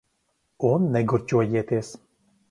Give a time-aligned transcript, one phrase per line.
[0.69, 1.93] Un negurķojieties.